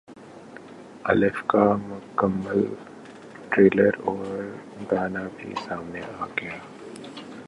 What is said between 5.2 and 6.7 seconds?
بھی سامنے گیا